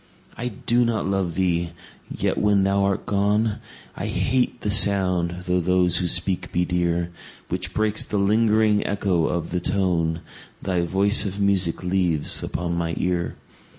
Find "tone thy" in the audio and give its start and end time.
9.61-10.81